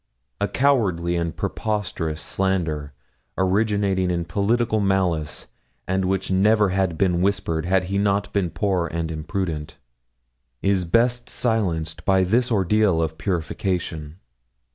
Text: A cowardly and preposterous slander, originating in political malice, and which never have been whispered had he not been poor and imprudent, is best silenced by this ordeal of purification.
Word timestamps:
A 0.39 0.47
cowardly 0.47 1.15
and 1.15 1.37
preposterous 1.37 2.23
slander, 2.23 2.93
originating 3.37 4.09
in 4.09 4.25
political 4.25 4.79
malice, 4.79 5.45
and 5.87 6.05
which 6.05 6.31
never 6.31 6.69
have 6.69 6.97
been 6.97 7.21
whispered 7.21 7.67
had 7.67 7.83
he 7.83 7.99
not 7.99 8.33
been 8.33 8.49
poor 8.49 8.87
and 8.87 9.11
imprudent, 9.11 9.77
is 10.63 10.85
best 10.85 11.29
silenced 11.29 12.03
by 12.03 12.23
this 12.23 12.51
ordeal 12.51 12.99
of 12.99 13.19
purification. 13.19 14.17